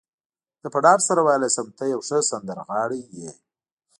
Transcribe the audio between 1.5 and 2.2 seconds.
شم، ته یو ښه